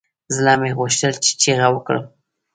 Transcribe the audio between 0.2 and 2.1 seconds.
زړه مې غوښتل چې چيغه وکړم.